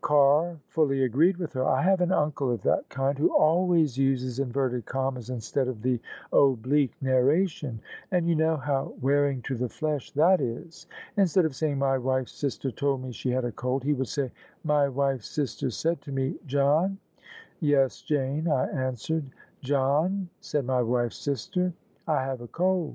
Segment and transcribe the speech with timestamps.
[0.00, 4.38] Carr fully agreed with her." I have an uncle of that kind, who always uses
[4.38, 5.98] inverted commas instead of the
[6.32, 7.80] oblique narration;
[8.12, 10.86] and, you know how wearing to the flesh that is!
[11.16, 14.30] Instead of saying,' My wife's sister told me she had a cold,* he would say'
[14.72, 16.98] My wife's sister said to me, John;
[17.58, 19.24] Yes, Jane, I answered;
[19.62, 21.72] John, said my wife's sister,
[22.06, 22.94] I have a cold.'